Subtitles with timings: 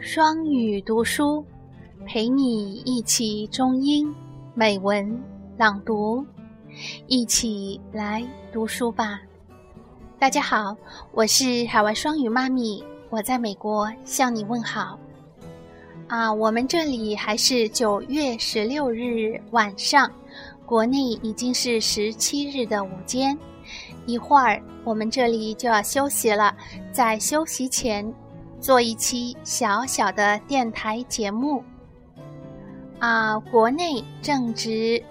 [0.00, 1.44] 双语读书，
[2.06, 4.12] 陪你一起中英
[4.54, 5.22] 美文
[5.58, 6.24] 朗读，
[7.06, 9.20] 一起来读书吧。
[10.18, 10.74] 大家好，
[11.12, 14.98] 我是海外双语妈咪，我在美国向你问好。
[16.08, 20.10] 啊，我们这里还是九月十六日晚上，
[20.64, 23.38] 国内已经是十七日的午间。
[24.06, 26.56] 一会儿我们这里就要休息了，
[26.90, 28.12] 在休息前
[28.60, 31.64] 做一期小小的电台节目。
[32.98, 35.02] 啊，国内正值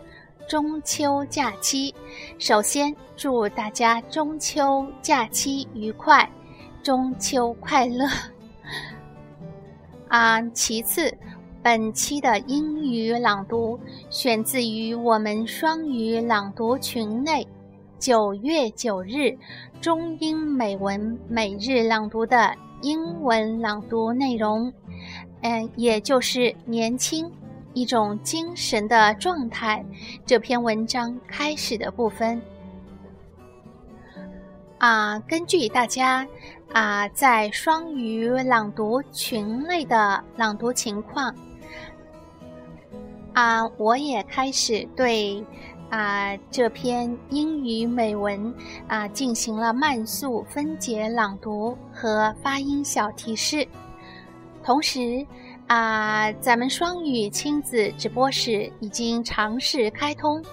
[0.48, 1.94] 中秋假期，
[2.38, 6.30] 首先祝大家中秋假期愉快，
[6.84, 8.08] 中秋快乐。
[10.08, 11.12] 啊，其次，
[11.64, 13.80] 本期的英语朗读
[14.12, 17.48] 选自于我们双语朗读群内
[17.98, 19.36] 九月九日
[19.82, 24.72] 中英美文每日朗读的英文朗读内容，
[25.42, 27.30] 嗯，也就是年轻
[27.74, 29.86] 一种精神的状态
[30.26, 32.42] 这篇文章开始的部分。
[34.78, 36.26] 啊，根据大家
[36.72, 41.36] 啊在双语朗读群内的朗读情况，
[43.34, 45.46] 啊，我也开始对
[45.90, 48.54] 啊这篇英语美文
[48.88, 53.68] 啊进行了慢速分解朗读和发音小提示。
[54.64, 55.26] 同时
[55.68, 60.44] 啊，咱们双语亲子直播室已经尝试开通，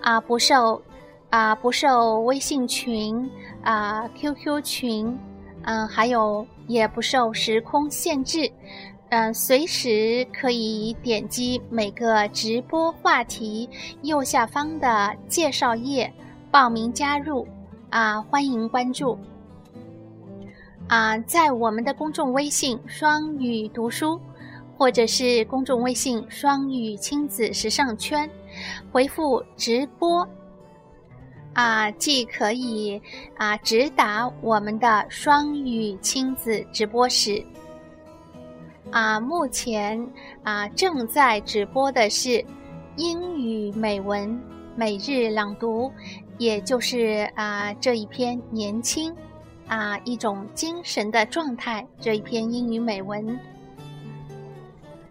[0.00, 0.82] 啊，不受。
[1.30, 3.30] 啊，不受微信群、
[3.62, 5.18] 啊 QQ 群，
[5.62, 8.52] 嗯，还有也不受时空限制，
[9.12, 13.68] 嗯，随时可以点击每个直播话题
[14.00, 16.10] 右下方的介绍页
[16.50, 17.46] 报名加入，
[17.90, 19.18] 啊，欢迎关注。
[20.88, 24.18] 啊，在我们的公众微信“双语读书”
[24.78, 28.28] 或者是公众微信“双语亲子时尚圈”，
[28.90, 30.26] 回复“直播”。
[31.52, 32.98] 啊，既可以
[33.36, 37.44] 啊直达我们的双语亲子直播室。
[38.92, 40.06] 啊，目前
[40.44, 42.44] 啊正在直播的是
[42.96, 44.38] 英语美文
[44.76, 45.90] 每日朗读，
[46.36, 49.14] 也就是啊这一篇年轻
[49.66, 53.38] 啊一种精神的状态这一篇英语美文。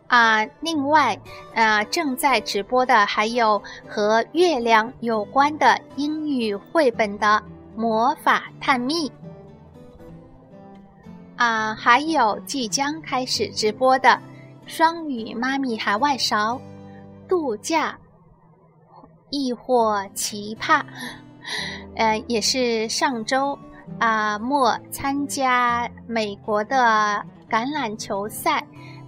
[0.06, 1.20] 啊，另外，
[1.56, 7.42] 啊，正在直播的还有和月亮有关的英语绘本的
[7.76, 9.12] 魔法探秘，
[11.42, 14.22] 啊，还有即将开始直播的
[14.68, 16.62] 双语妈咪海外勺
[17.28, 17.98] 度假，
[19.32, 20.86] 亦或奇葩，
[21.98, 23.58] 呃，也是上周
[23.98, 26.78] 啊末参加美国的
[27.50, 28.64] 橄榄球赛。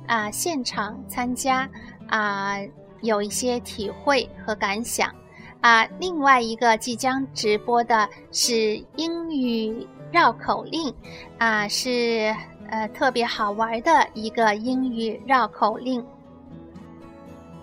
[0.07, 1.69] 啊，现场参加
[2.07, 2.55] 啊，
[3.01, 5.13] 有一些体会和感想
[5.63, 5.87] 啊。
[5.99, 10.93] 另外一个即将直播的是英语绕口令
[11.39, 12.35] 啊，是
[12.69, 16.05] 呃特别好玩的一个英语绕口令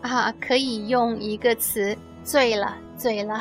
[0.00, 3.38] 啊，可以用一个词“醉了，醉了”。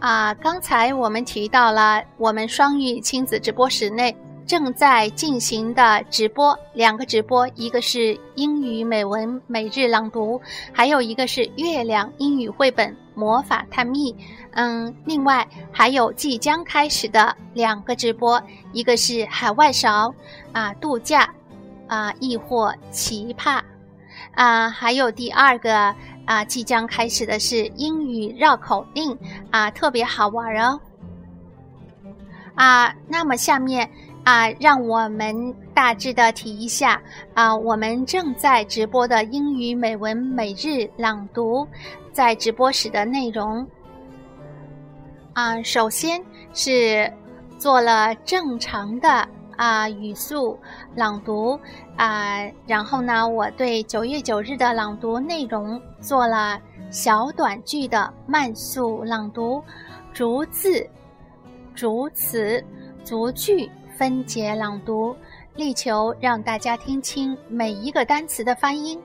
[0.00, 4.14] 啊，刚才我们提到了我们双语亲子直播室内。
[4.46, 10.40] 正在进行的直播，两个直播，一个是英语美文每日朗读，
[10.72, 14.14] 还有一个是月亮英语绘本魔法探秘。
[14.52, 18.40] 嗯，另外还有即将开始的两个直播，
[18.72, 20.14] 一个是海外勺
[20.52, 21.32] 啊度假
[21.88, 23.60] 啊，亦或奇葩
[24.34, 25.94] 啊，还有第二个
[26.26, 29.18] 啊即将开始的是英语绕口令
[29.50, 30.78] 啊，特别好玩哦。
[32.54, 33.90] 啊，那么下面。
[34.24, 37.00] 啊，让我们大致的提一下
[37.34, 41.68] 啊，我们正在直播的英语美文每日朗读，
[42.10, 43.66] 在直播时的内容。
[45.34, 46.24] 啊，首先
[46.54, 47.12] 是
[47.58, 50.58] 做了正常的啊语速
[50.94, 51.60] 朗读
[51.96, 56.58] 啊，然后呢，我对九月九日的朗读内容做了
[56.90, 59.62] 小短句的慢速朗读，
[60.14, 60.88] 逐字、
[61.74, 62.64] 逐词、
[63.04, 63.70] 逐句。
[63.96, 65.16] 分解朗读，
[65.54, 69.00] 力求让大家听清每一个单词的发音，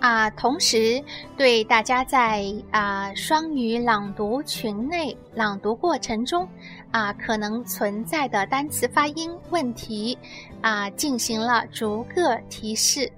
[0.00, 1.02] 啊，同时
[1.36, 6.48] 对大家在啊双语朗读群内朗读过程中，
[6.90, 10.18] 啊可能存在的单词发音问题，
[10.60, 13.10] 啊进行了逐个提示，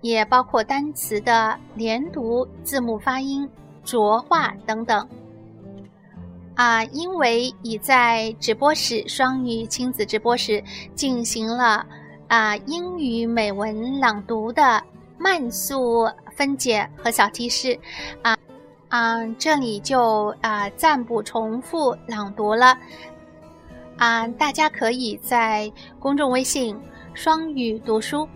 [0.00, 3.48] 也包括单词的连读、字幕发音、
[3.84, 5.06] 浊化等等。
[6.58, 10.60] 啊，因为已在直播室双语亲子直播室
[10.92, 11.86] 进行了
[12.26, 14.82] 啊英语美文朗读的
[15.16, 17.78] 慢速分解和小提示，
[18.22, 18.36] 啊
[18.88, 22.76] 啊，这里就啊暂不重复朗读了。
[23.96, 26.76] 啊，大家可以在公众微信
[27.14, 28.28] “双语读书”，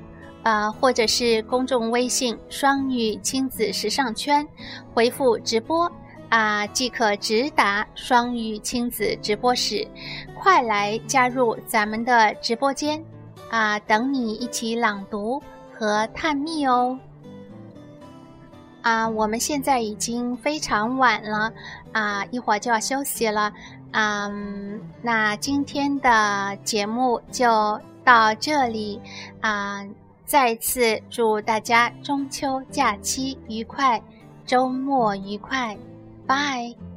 [0.45, 4.47] 啊，或者是公众微信“双语亲子时尚圈”，
[4.95, 5.91] 回复“直播”。
[6.33, 9.87] 啊，即可直达双语亲子直播室，
[10.35, 13.05] 快来加入咱们的直播间
[13.51, 13.79] 啊！
[13.81, 15.43] 等你一起朗读
[15.75, 16.99] 和探秘哦。
[18.81, 21.53] 啊，我们现在已经非常晚了
[21.93, 23.53] 啊，一会儿就要休息了。
[23.91, 28.99] 嗯，那今天的节目就到这里
[29.43, 29.85] 啊！
[30.25, 34.03] 再次祝大家中秋假期愉快，
[34.47, 35.77] 周末愉快。
[36.33, 36.92] Bye.